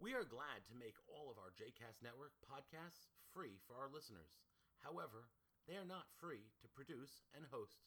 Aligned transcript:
We 0.00 0.16
are 0.16 0.24
glad 0.24 0.64
to 0.72 0.80
make 0.80 0.96
all 1.12 1.28
of 1.28 1.36
our 1.36 1.52
JCast 1.52 2.00
Network 2.00 2.32
podcasts 2.48 3.12
free 3.36 3.60
for 3.68 3.76
our 3.76 3.92
listeners. 3.92 4.40
However, 4.80 5.28
they 5.68 5.76
are 5.76 5.84
not 5.84 6.08
free 6.16 6.56
to 6.64 6.72
produce 6.72 7.20
and 7.36 7.44
host. 7.52 7.84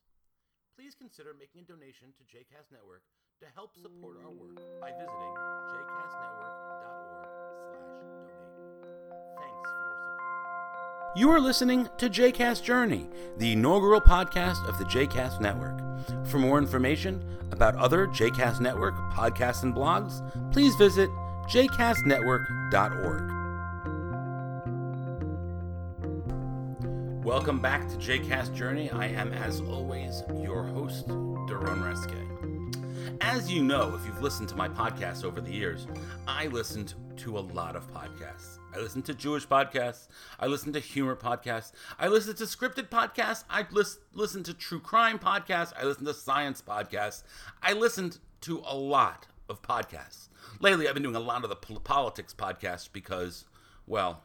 Please 0.77 0.93
consider 0.93 1.33
making 1.33 1.65
a 1.65 1.73
donation 1.73 2.13
to 2.13 2.23
JCast 2.29 2.69
Network 2.69 3.01
to 3.41 3.49
help 3.57 3.73
support 3.73 4.21
our 4.21 4.29
work 4.29 4.61
by 4.79 4.93
visiting 4.93 5.33
jcastnetwork.org/donate. 5.73 7.33
Thanks 9.41 9.69
for 9.73 9.81
your 9.81 10.05
support. 10.05 11.17
You 11.17 11.33
are 11.33 11.41
listening 11.41 11.89
to 11.97 12.13
JCast 12.13 12.63
Journey, 12.63 13.09
the 13.37 13.53
inaugural 13.53 14.01
podcast 14.01 14.63
of 14.69 14.77
the 14.77 14.85
JCast 14.85 15.41
Network. 15.41 15.81
For 16.29 16.37
more 16.37 16.59
information 16.59 17.25
about 17.51 17.75
other 17.75 18.05
JCast 18.05 18.61
Network 18.61 18.93
podcasts 19.11 19.63
and 19.63 19.73
blogs, 19.73 20.21
please 20.53 20.75
visit 20.75 21.09
jcastnetwork.org. 21.47 23.33
Welcome 27.23 27.59
back 27.59 27.87
to 27.89 27.95
JCast 27.95 28.53
Journey. 28.53 28.89
I 28.89 29.07
am, 29.07 29.31
as 29.33 29.61
always, 29.61 30.23
your 30.41 30.63
host, 30.63 31.07
Daron 31.07 31.81
Reske. 31.81 32.19
As 33.21 33.51
you 33.51 33.63
know, 33.63 33.95
if 33.95 34.05
you've 34.05 34.21
listened 34.21 34.49
to 34.49 34.55
my 34.55 34.67
podcasts 34.67 35.23
over 35.23 35.39
the 35.39 35.51
years, 35.51 35.87
I 36.27 36.47
listened 36.47 36.93
to 37.17 37.37
a 37.37 37.39
lot 37.39 37.75
of 37.75 37.91
podcasts. 37.93 38.57
I 38.73 38.79
listened 38.79 39.05
to 39.05 39.13
Jewish 39.13 39.47
podcasts. 39.47 40.07
I 40.39 40.47
listened 40.47 40.73
to 40.73 40.79
humor 40.79 41.15
podcasts. 41.15 41.71
I 41.99 42.07
listened 42.07 42.37
to 42.37 42.45
scripted 42.45 42.89
podcasts. 42.89 43.43
I 43.49 43.65
lis- 43.71 43.99
listened 44.13 44.45
to 44.45 44.53
true 44.53 44.79
crime 44.79 45.19
podcasts. 45.19 45.73
I 45.79 45.85
listened 45.85 46.07
to 46.07 46.13
science 46.13 46.61
podcasts. 46.61 47.23
I 47.61 47.73
listened 47.73 48.19
to 48.41 48.63
a 48.65 48.75
lot 48.75 49.27
of 49.49 49.61
podcasts. 49.61 50.29
Lately, 50.59 50.87
I've 50.87 50.93
been 50.93 51.03
doing 51.03 51.15
a 51.15 51.19
lot 51.19 51.43
of 51.43 51.49
the 51.49 51.55
politics 51.55 52.33
podcasts 52.33 52.89
because, 52.91 53.45
well, 53.87 54.23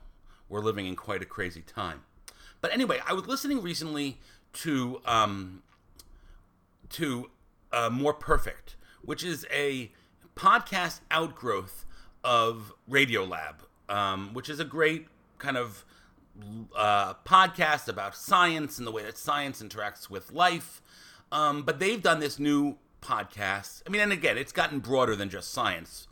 we're 0.48 0.60
living 0.60 0.86
in 0.86 0.96
quite 0.96 1.22
a 1.22 1.27
crazy 1.27 1.62
time. 1.62 2.02
But 2.61 2.72
anyway, 2.72 3.00
I 3.06 3.12
was 3.12 3.27
listening 3.27 3.62
recently 3.62 4.19
to 4.55 5.00
um, 5.05 5.62
to 6.91 7.30
uh, 7.72 7.91
More 7.91 8.14
Perfect, 8.14 8.77
which 9.02 9.22
is 9.22 9.46
a 9.52 9.92
podcast 10.34 11.00
outgrowth 11.11 11.84
of 12.24 12.72
Radiolab, 12.91 13.56
um, 13.89 14.34
which 14.34 14.48
is 14.48 14.61
a 14.61 14.64
great 14.64 15.06
kind 15.39 15.56
of 15.56 15.84
uh, 16.77 17.14
podcast 17.24 17.89
about 17.89 18.16
science 18.16 18.78
and 18.78 18.86
the 18.86 18.92
way 18.92 19.02
that 19.02 19.19
science 19.19 19.62
interacts 19.62 20.08
with 20.08 20.33
life. 20.33 20.83
Um, 21.30 21.62
but 21.62 21.78
they've 21.78 22.02
done 22.02 22.20
this 22.20 22.39
new 22.39 22.77
podcast. 23.00 23.82
I 23.86 23.91
mean, 23.91 24.00
and 24.00 24.12
again, 24.12 24.38
it's 24.38 24.52
gotten 24.52 24.80
broader 24.80 25.16
than 25.16 25.30
just 25.30 25.52
science. 25.52 26.06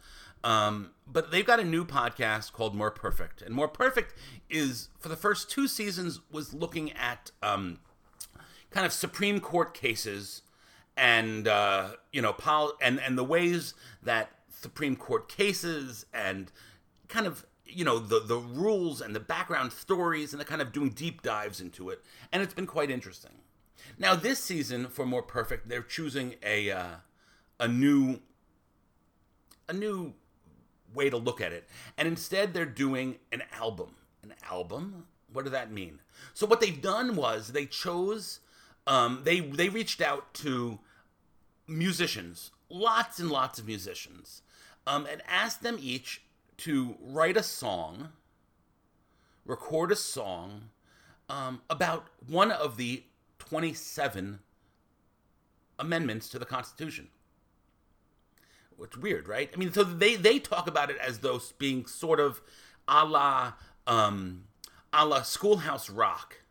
Um, 0.45 0.91
but 1.07 1.31
they've 1.31 1.47
got 1.47 1.59
a 1.59 1.65
new 1.65 1.85
podcast 1.85 2.53
called 2.53 2.75
More 2.75 2.91
Perfect, 2.91 3.43
and 3.43 3.55
More 3.55 3.69
Perfect 3.69 4.15
is 4.49 4.91
for 4.99 5.09
the 5.09 5.17
first 5.17 5.51
two 5.51 5.67
seasons 5.67 6.21
was 6.31 6.55
looking 6.55 6.93
at 6.93 7.33
um, 7.43 7.81
kind 8.71 8.87
of 8.87 8.93
Supreme 8.93 9.41
Court 9.41 9.75
cases 9.75 10.43
and 10.97 11.49
uh, 11.49 11.91
you 12.13 12.23
know 12.23 12.33
pol- 12.33 12.75
and 12.81 13.01
and 13.01 13.19
the 13.19 13.25
ways 13.25 13.75
that 14.03 14.31
Supreme 14.49 14.97
Court 14.97 15.29
cases 15.29 16.07
and 16.15 16.53
kind 17.09 17.27
of 17.27 17.45
you 17.65 17.85
know 17.85 17.99
the 17.99 18.21
the 18.21 18.39
rules 18.39 19.01
and 19.01 19.15
the 19.15 19.21
background 19.21 19.73
stories 19.73 20.33
and 20.33 20.41
the 20.41 20.45
kind 20.45 20.63
of 20.63 20.73
doing 20.73 20.91
deep 20.91 21.23
dives 21.23 21.61
into 21.61 21.91
it, 21.91 22.03
and 22.33 22.43
it's 22.43 22.55
been 22.55 22.67
quite 22.67 22.91
interesting. 22.91 23.33
Now 23.99 24.15
this 24.15 24.39
season 24.39 24.89
for 24.89 25.07
More 25.07 25.23
Perfect, 25.23 25.69
they're 25.69 25.83
choosing 25.83 26.35
a 26.43 26.71
uh, 26.71 26.87
a 27.59 27.69
new 27.69 28.21
a 29.69 29.73
new 29.73 30.15
way 30.95 31.11
to 31.11 31.17
look 31.17 31.41
at 31.41 31.53
it. 31.53 31.69
And 31.97 32.09
instead, 32.09 32.55
they're 32.55 32.65
doing 32.65 33.17
an 33.33 33.43
album. 33.53 33.97
An 34.23 34.35
album? 34.49 35.07
What 35.33 35.45
does 35.45 35.53
that 35.53 35.71
mean? 35.71 36.01
So 36.35 36.47
what 36.47 36.61
they've 36.61 36.81
done 36.81 37.17
was 37.17 37.49
they 37.49 37.67
chose, 37.67 38.41
um, 38.87 39.23
they 39.25 39.41
they 39.41 39.69
reached 39.69 40.01
out 40.01 40.33
to 40.35 40.79
musicians, 41.67 42.51
lots 42.71 43.19
and 43.19 43.31
lots 43.31 43.59
of 43.59 43.67
musicians, 43.67 44.43
um, 44.87 45.07
and 45.11 45.23
asked 45.29 45.63
them 45.63 45.79
each 45.81 46.23
to 46.59 46.97
write 47.01 47.37
a 47.37 47.43
song, 47.43 48.11
record 49.45 49.93
a 49.93 49.97
song 49.97 50.71
um, 51.29 51.61
about 51.69 52.07
one 52.27 52.51
of 52.51 52.77
the 52.77 53.05
27 53.49 54.41
amendments 55.79 56.29
to 56.31 56.39
the 56.39 56.45
Constitution. 56.45 57.09
It's 58.83 58.97
weird, 58.97 59.29
right? 59.29 59.51
I 59.53 59.57
mean, 59.57 59.73
so 59.73 59.85
they 59.85 60.17
they 60.17 60.39
talk 60.39 60.67
about 60.67 60.91
it 60.91 60.99
as 60.99 61.21
though 61.21 61.41
being 61.59 61.87
sort 61.87 62.21
of 62.21 62.43
a 62.87 63.05
la 63.05 63.55
um, 63.87 64.45
a 64.93 65.07
la 65.07 65.23
Schoolhouse 65.23 65.89
Rock, 65.89 66.43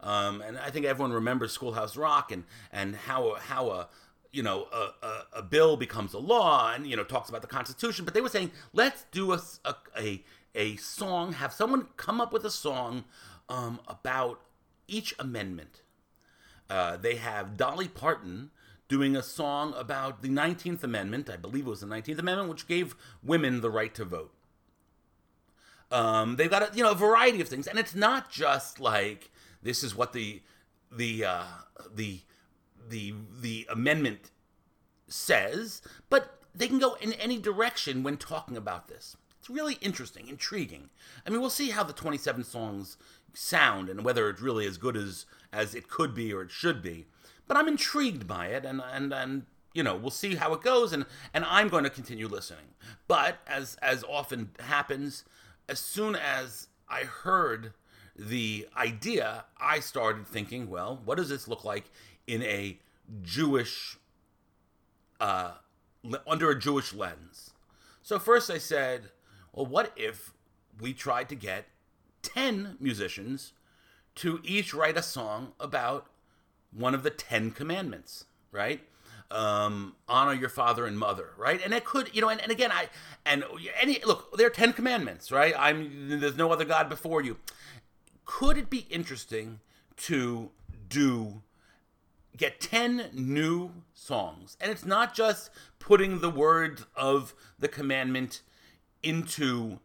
um, 0.00 0.40
and 0.40 0.56
I 0.56 0.70
think 0.70 0.86
everyone 0.86 1.12
remembers 1.12 1.52
Schoolhouse 1.52 1.96
Rock 1.96 2.30
and 2.30 2.44
and 2.72 2.94
how 2.94 3.34
how 3.40 3.70
a 3.70 3.88
you 4.32 4.42
know 4.42 4.68
a, 4.72 5.06
a, 5.06 5.26
a, 5.34 5.42
bill 5.42 5.76
becomes 5.76 6.14
a 6.14 6.18
law 6.18 6.72
and 6.72 6.86
you 6.86 6.96
know 6.96 7.04
talks 7.04 7.28
about 7.28 7.42
the 7.42 7.48
Constitution. 7.48 8.04
But 8.04 8.14
they 8.14 8.20
were 8.20 8.28
saying 8.28 8.52
let's 8.72 9.04
do 9.10 9.32
a 9.32 9.40
a 9.64 9.74
a, 9.98 10.24
a 10.54 10.76
song, 10.76 11.32
have 11.32 11.52
someone 11.52 11.88
come 11.96 12.20
up 12.20 12.32
with 12.32 12.44
a 12.44 12.50
song 12.50 13.04
um, 13.48 13.80
about 13.88 14.40
each 14.86 15.12
amendment. 15.18 15.82
Uh, 16.68 16.96
they 16.96 17.16
have 17.16 17.56
Dolly 17.56 17.88
Parton 17.88 18.50
doing 18.88 19.16
a 19.16 19.22
song 19.22 19.74
about 19.76 20.22
the 20.22 20.28
19th 20.28 20.82
Amendment. 20.82 21.30
I 21.30 21.36
believe 21.36 21.66
it 21.66 21.70
was 21.70 21.80
the 21.80 21.86
19th 21.86 22.18
Amendment, 22.18 22.50
which 22.50 22.68
gave 22.68 22.96
women 23.22 23.60
the 23.60 23.70
right 23.70 23.94
to 23.94 24.04
vote. 24.04 24.32
Um, 25.90 26.36
they've 26.36 26.50
got 26.50 26.62
a, 26.62 26.76
you 26.76 26.82
know 26.82 26.90
a 26.90 26.96
variety 26.96 27.40
of 27.40 27.48
things, 27.48 27.66
and 27.66 27.78
it's 27.78 27.94
not 27.94 28.30
just 28.30 28.80
like 28.80 29.30
this 29.62 29.84
is 29.84 29.94
what 29.94 30.12
the 30.12 30.42
the 30.90 31.24
uh, 31.24 31.44
the 31.94 32.20
the 32.88 33.14
the 33.40 33.66
amendment 33.70 34.30
says, 35.06 35.82
but 36.08 36.40
they 36.54 36.66
can 36.66 36.78
go 36.78 36.94
in 36.94 37.12
any 37.14 37.38
direction 37.38 38.02
when 38.02 38.16
talking 38.16 38.56
about 38.56 38.88
this. 38.88 39.16
It's 39.44 39.50
really 39.50 39.74
interesting, 39.82 40.28
intriguing. 40.28 40.88
I 41.26 41.30
mean, 41.30 41.40
we'll 41.40 41.50
see 41.50 41.70
how 41.70 41.84
the 41.84 41.92
27 41.92 42.44
songs 42.44 42.96
sound 43.34 43.90
and 43.90 44.02
whether 44.02 44.30
it's 44.30 44.40
really 44.40 44.66
as 44.66 44.78
good 44.78 44.96
as 44.96 45.26
as 45.52 45.74
it 45.74 45.88
could 45.88 46.14
be 46.14 46.32
or 46.32 46.42
it 46.42 46.50
should 46.50 46.82
be 46.82 47.06
but 47.46 47.56
I'm 47.56 47.68
intrigued 47.68 48.26
by 48.26 48.48
it, 48.48 48.64
and 48.64 48.82
and 48.92 49.12
and 49.12 49.46
you 49.72 49.82
know 49.82 49.96
we'll 49.96 50.10
see 50.10 50.36
how 50.36 50.52
it 50.54 50.62
goes, 50.62 50.92
and 50.92 51.04
and 51.32 51.44
I'm 51.44 51.68
going 51.68 51.84
to 51.84 51.90
continue 51.90 52.28
listening. 52.28 52.74
But 53.06 53.38
as 53.46 53.76
as 53.82 54.04
often 54.04 54.50
happens, 54.60 55.24
as 55.68 55.78
soon 55.78 56.16
as 56.16 56.68
I 56.88 57.00
heard 57.00 57.72
the 58.16 58.68
idea, 58.76 59.44
I 59.60 59.80
started 59.80 60.26
thinking, 60.26 60.70
well, 60.70 61.00
what 61.04 61.16
does 61.16 61.28
this 61.28 61.48
look 61.48 61.64
like 61.64 61.90
in 62.26 62.42
a 62.42 62.78
Jewish, 63.22 63.98
uh, 65.20 65.54
under 66.26 66.50
a 66.50 66.58
Jewish 66.58 66.94
lens? 66.94 67.50
So 68.02 68.18
first 68.18 68.50
I 68.50 68.58
said, 68.58 69.10
well, 69.54 69.66
what 69.66 69.92
if 69.96 70.32
we 70.80 70.92
tried 70.92 71.28
to 71.30 71.34
get 71.34 71.66
10 72.22 72.76
musicians 72.80 73.52
to 74.16 74.40
each 74.42 74.74
write 74.74 74.96
a 74.96 75.02
song 75.02 75.52
about 75.60 76.06
one 76.72 76.94
of 76.94 77.02
the 77.02 77.10
Ten 77.10 77.50
Commandments, 77.50 78.24
right? 78.50 78.80
Um, 79.30 79.96
honor 80.08 80.34
your 80.34 80.48
father 80.48 80.86
and 80.86 80.98
mother, 80.98 81.30
right? 81.36 81.60
And 81.64 81.72
it 81.72 81.84
could, 81.84 82.14
you 82.14 82.20
know, 82.20 82.28
and, 82.28 82.40
and 82.40 82.52
again, 82.52 82.70
I 82.70 82.88
and 83.24 83.44
any 83.80 84.00
look, 84.04 84.36
there 84.36 84.46
are 84.46 84.50
Ten 84.50 84.72
Commandments, 84.72 85.32
right? 85.32 85.54
I'm 85.56 86.20
there's 86.20 86.36
no 86.36 86.52
other 86.52 86.64
God 86.64 86.88
before 86.88 87.22
you. 87.22 87.38
Could 88.24 88.58
it 88.58 88.70
be 88.70 88.86
interesting 88.90 89.60
to 89.96 90.50
do 90.88 91.42
get 92.36 92.60
10 92.60 93.10
new 93.12 93.70
songs. 93.92 94.56
And 94.60 94.70
it's 94.70 94.84
not 94.84 95.14
just 95.14 95.50
putting 95.78 96.20
the 96.20 96.30
words 96.30 96.86
of 96.96 97.34
the 97.58 97.68
commandment 97.68 98.42
into 99.04 99.80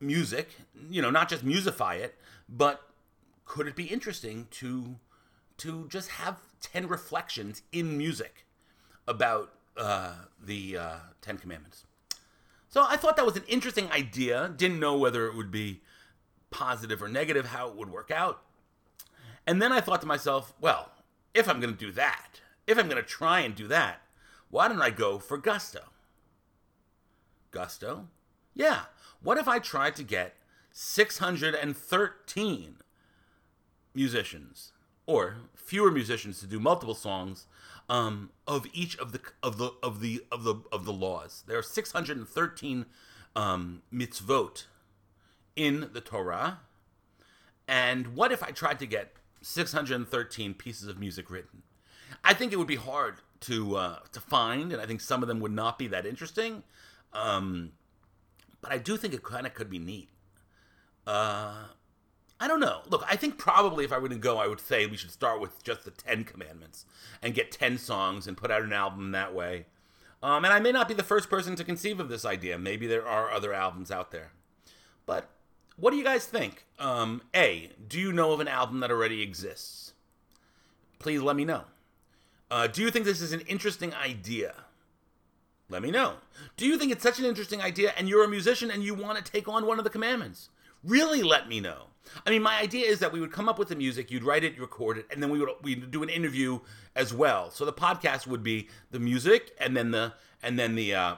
music, 0.00 0.50
you 0.88 1.02
know, 1.02 1.10
not 1.10 1.28
just 1.28 1.44
musify 1.44 1.96
it, 1.96 2.16
but 2.48 2.82
could 3.44 3.66
it 3.66 3.76
be 3.76 3.84
interesting 3.84 4.48
to 4.50 4.96
to 5.58 5.88
just 5.88 6.10
have 6.10 6.36
10 6.60 6.86
reflections 6.86 7.62
in 7.72 7.96
music 7.96 8.44
about 9.08 9.52
uh, 9.76 10.12
the 10.42 10.76
uh, 10.76 10.96
Ten 11.20 11.38
Commandments. 11.38 11.84
So 12.68 12.84
I 12.86 12.96
thought 12.96 13.16
that 13.16 13.26
was 13.26 13.36
an 13.36 13.44
interesting 13.48 13.90
idea. 13.90 14.52
Didn't 14.54 14.80
know 14.80 14.96
whether 14.96 15.26
it 15.26 15.34
would 15.34 15.50
be 15.50 15.80
positive 16.50 17.02
or 17.02 17.08
negative, 17.08 17.46
how 17.46 17.68
it 17.68 17.76
would 17.76 17.90
work 17.90 18.10
out. 18.10 18.42
And 19.46 19.62
then 19.62 19.72
I 19.72 19.80
thought 19.80 20.00
to 20.00 20.06
myself, 20.06 20.52
well, 20.60 20.90
if 21.32 21.48
I'm 21.48 21.60
going 21.60 21.72
to 21.72 21.78
do 21.78 21.92
that, 21.92 22.40
if 22.66 22.78
I'm 22.78 22.88
going 22.88 23.02
to 23.02 23.08
try 23.08 23.40
and 23.40 23.54
do 23.54 23.68
that, 23.68 24.02
why 24.50 24.68
don't 24.68 24.82
I 24.82 24.90
go 24.90 25.18
for 25.18 25.38
Gusto? 25.38 25.80
Gusto? 27.50 28.08
Yeah. 28.56 28.80
What 29.22 29.38
if 29.38 29.46
I 29.46 29.60
tried 29.60 29.94
to 29.96 30.02
get 30.02 30.34
613 30.72 32.76
musicians 33.94 34.72
or 35.06 35.36
fewer 35.54 35.90
musicians 35.90 36.40
to 36.40 36.46
do 36.46 36.58
multiple 36.58 36.94
songs 36.94 37.46
um, 37.88 38.30
of 38.46 38.66
each 38.72 38.98
of 38.98 39.12
the 39.12 39.20
of 39.42 39.58
the 39.58 39.72
of 39.82 40.00
the 40.00 40.22
of 40.30 40.44
the 40.44 40.56
of 40.72 40.84
the 40.84 40.92
laws. 40.92 41.44
There 41.46 41.58
are 41.58 41.62
613 41.62 42.86
um, 43.34 43.82
mitzvot 43.92 44.64
in 45.54 45.90
the 45.92 46.00
Torah? 46.00 46.60
And 47.68 48.14
what 48.14 48.32
if 48.32 48.42
I 48.42 48.50
tried 48.50 48.78
to 48.80 48.86
get 48.86 49.12
613 49.42 50.54
pieces 50.54 50.88
of 50.88 50.98
music 50.98 51.30
written? 51.30 51.62
I 52.24 52.34
think 52.34 52.52
it 52.52 52.56
would 52.56 52.66
be 52.66 52.76
hard 52.76 53.16
to 53.40 53.76
uh, 53.76 53.98
to 54.12 54.20
find, 54.20 54.72
and 54.72 54.80
I 54.80 54.86
think 54.86 55.00
some 55.00 55.22
of 55.22 55.28
them 55.28 55.40
would 55.40 55.52
not 55.52 55.78
be 55.78 55.86
that 55.88 56.06
interesting. 56.06 56.62
Um, 57.12 57.72
but 58.60 58.72
I 58.72 58.78
do 58.78 58.96
think 58.96 59.14
it 59.14 59.22
kind 59.22 59.46
of 59.46 59.54
could 59.54 59.70
be 59.70 59.78
neat. 59.78 60.08
Uh, 61.06 61.64
I 62.38 62.48
don't 62.48 62.60
know. 62.60 62.82
Look, 62.88 63.04
I 63.08 63.16
think 63.16 63.38
probably 63.38 63.84
if 63.84 63.92
I 63.92 63.98
were 63.98 64.08
to 64.08 64.16
go, 64.16 64.38
I 64.38 64.46
would 64.46 64.60
say 64.60 64.86
we 64.86 64.96
should 64.96 65.10
start 65.10 65.40
with 65.40 65.62
just 65.62 65.84
the 65.84 65.90
Ten 65.90 66.24
Commandments 66.24 66.84
and 67.22 67.34
get 67.34 67.52
10 67.52 67.78
songs 67.78 68.26
and 68.26 68.36
put 68.36 68.50
out 68.50 68.62
an 68.62 68.72
album 68.72 69.12
that 69.12 69.34
way. 69.34 69.66
Um, 70.22 70.44
and 70.44 70.52
I 70.52 70.60
may 70.60 70.72
not 70.72 70.88
be 70.88 70.94
the 70.94 71.02
first 71.02 71.30
person 71.30 71.56
to 71.56 71.64
conceive 71.64 72.00
of 72.00 72.08
this 72.08 72.24
idea. 72.24 72.58
Maybe 72.58 72.86
there 72.86 73.06
are 73.06 73.30
other 73.30 73.52
albums 73.52 73.90
out 73.90 74.10
there. 74.10 74.32
But 75.06 75.30
what 75.76 75.92
do 75.92 75.96
you 75.96 76.04
guys 76.04 76.26
think? 76.26 76.64
Um, 76.78 77.22
a, 77.34 77.70
do 77.86 77.98
you 77.98 78.12
know 78.12 78.32
of 78.32 78.40
an 78.40 78.48
album 78.48 78.80
that 78.80 78.90
already 78.90 79.22
exists? 79.22 79.92
Please 80.98 81.20
let 81.20 81.36
me 81.36 81.44
know. 81.44 81.64
Uh, 82.50 82.66
do 82.66 82.82
you 82.82 82.90
think 82.90 83.04
this 83.04 83.20
is 83.20 83.32
an 83.32 83.40
interesting 83.42 83.94
idea? 83.94 84.54
Let 85.68 85.82
me 85.82 85.90
know. 85.90 86.14
Do 86.56 86.66
you 86.66 86.78
think 86.78 86.92
it's 86.92 87.02
such 87.02 87.18
an 87.18 87.24
interesting 87.24 87.60
idea 87.60 87.92
and 87.96 88.08
you're 88.08 88.24
a 88.24 88.28
musician 88.28 88.70
and 88.70 88.84
you 88.84 88.94
want 88.94 89.18
to 89.18 89.32
take 89.32 89.48
on 89.48 89.66
one 89.66 89.78
of 89.78 89.84
the 89.84 89.90
commandments? 89.90 90.50
Really 90.84 91.22
let 91.22 91.48
me 91.48 91.60
know. 91.60 91.86
I 92.24 92.30
mean, 92.30 92.42
my 92.42 92.60
idea 92.60 92.86
is 92.86 93.00
that 93.00 93.12
we 93.12 93.20
would 93.20 93.32
come 93.32 93.48
up 93.48 93.58
with 93.58 93.68
the 93.68 93.74
music, 93.74 94.10
you'd 94.10 94.22
write 94.22 94.44
it, 94.44 94.60
record 94.60 94.98
it, 94.98 95.06
and 95.10 95.20
then 95.20 95.30
we 95.30 95.40
would 95.40 95.48
we'd 95.62 95.90
do 95.90 96.04
an 96.04 96.08
interview 96.08 96.60
as 96.94 97.12
well. 97.12 97.50
So 97.50 97.64
the 97.64 97.72
podcast 97.72 98.28
would 98.28 98.44
be 98.44 98.68
the 98.92 99.00
music 99.00 99.52
and 99.58 99.76
then 99.76 99.90
the 99.90 100.14
and 100.40 100.56
then 100.56 100.76
the 100.76 100.94
uh, 100.94 101.16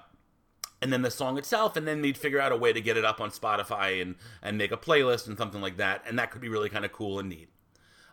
and 0.81 0.91
then 0.91 1.03
the 1.03 1.11
song 1.11 1.37
itself, 1.37 1.77
and 1.77 1.87
then 1.87 2.01
we'd 2.01 2.17
figure 2.17 2.41
out 2.41 2.53
a 2.53 2.57
way 2.57 2.73
to 2.73 2.81
get 2.81 2.97
it 2.97 3.05
up 3.05 3.21
on 3.21 3.31
Spotify 3.31 4.01
and 4.01 4.15
and 4.43 4.57
make 4.57 4.73
a 4.73 4.79
playlist 4.79 5.27
and 5.27 5.37
something 5.37 5.61
like 5.61 5.77
that, 5.77 6.03
and 6.07 6.19
that 6.19 6.31
could 6.31 6.41
be 6.41 6.49
really 6.49 6.71
kind 6.71 6.87
of 6.87 6.93
cool 6.93 7.19
and 7.19 7.29
neat. 7.29 7.51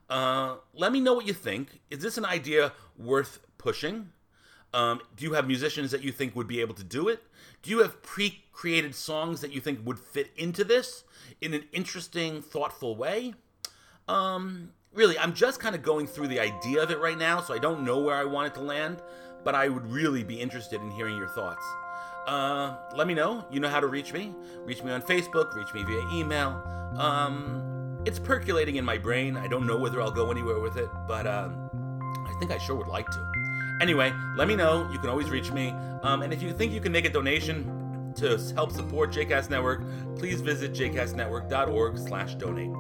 Uh, 0.10 0.58
let 0.74 0.92
me 0.92 1.00
know 1.00 1.14
what 1.14 1.26
you 1.26 1.34
think. 1.34 1.80
Is 1.90 2.00
this 2.00 2.18
an 2.18 2.26
idea 2.26 2.74
worth 2.98 3.40
pushing? 3.58 4.10
Um, 4.76 5.00
do 5.16 5.24
you 5.24 5.34
have 5.34 5.48
musicians 5.48 5.92
that 5.92 6.04
you 6.04 6.12
think 6.12 6.36
would 6.36 6.48
be 6.48 6.60
able 6.60 6.76
to 6.76 6.84
do 6.84 7.08
it? 7.08 7.24
Do 7.64 7.72
you 7.72 7.80
have 7.80 8.04
pre 8.04 8.44
created 8.52 8.94
songs 8.94 9.40
that 9.40 9.54
you 9.54 9.62
think 9.62 9.80
would 9.86 9.98
fit 9.98 10.32
into 10.36 10.66
this 10.66 11.06
in 11.42 11.54
an 11.54 11.64
interesting, 11.72 12.42
thoughtful 12.42 12.98
way? 12.98 13.34
Um, 14.10 14.72
really, 14.94 15.18
I'm 15.18 15.34
just 15.34 15.62
kind 15.62 15.76
of 15.76 15.82
going 15.82 16.08
through 16.08 16.28
the 16.28 16.42
idea 16.42 16.84
of 16.84 16.92
it 16.92 17.00
right 17.00 17.18
now, 17.18 17.40
so 17.40 17.54
I 17.54 17.58
don't 17.58 17.86
know 17.86 18.00
where 18.00 18.16
I 18.16 18.26
want 18.26 18.48
it 18.48 18.56
to 18.56 18.62
land, 18.62 19.02
but 19.46 19.56
I 19.56 19.70
would 19.70 19.90
really 19.90 20.26
be 20.26 20.42
interested 20.42 20.82
in 20.82 20.92
hearing 20.92 21.16
your 21.16 21.30
thoughts. 21.30 21.66
Uh, 22.28 22.76
let 22.96 23.08
me 23.08 23.14
know. 23.14 23.46
You 23.50 23.62
know 23.62 23.70
how 23.70 23.80
to 23.80 23.88
reach 23.88 24.12
me. 24.12 24.36
Reach 24.66 24.84
me 24.84 24.92
on 24.92 25.02
Facebook, 25.02 25.56
reach 25.56 25.74
me 25.74 25.84
via 25.84 26.02
email. 26.14 26.62
Um, 26.98 28.02
it's 28.06 28.20
percolating 28.20 28.76
in 28.76 28.84
my 28.84 28.98
brain. 28.98 29.38
I 29.38 29.48
don't 29.48 29.66
know 29.66 29.78
whether 29.78 30.02
I'll 30.02 30.12
go 30.12 30.32
anywhere 30.32 30.60
with 30.60 30.76
it, 30.76 30.90
but 31.08 31.26
um, 31.26 31.70
I 32.28 32.36
think 32.40 32.52
I 32.52 32.58
sure 32.58 32.76
would 32.76 32.88
like 32.88 33.10
to. 33.12 33.35
Anyway, 33.82 34.14
let 34.38 34.48
me 34.48 34.56
know. 34.56 34.90
You 34.92 35.00
can 35.00 35.10
always 35.10 35.30
reach 35.30 35.52
me. 35.52 35.70
Um, 36.04 36.22
and 36.22 36.32
if 36.34 36.42
you 36.42 36.54
think 36.54 36.72
you 36.72 36.82
can 36.82 36.92
make 36.92 37.06
a 37.06 37.10
donation 37.10 38.14
to 38.16 38.38
help 38.54 38.72
support 38.72 39.12
JCast 39.12 39.50
Network, 39.50 39.82
please 40.18 40.42
visit 40.42 40.74
jcastnetwork.org 40.74 41.98
slash 41.98 42.36
donate. 42.36 42.72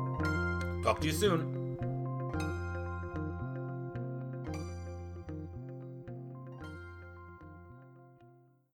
Talk 0.83 1.01
to 1.01 1.07
you 1.07 1.13
soon. 1.13 1.54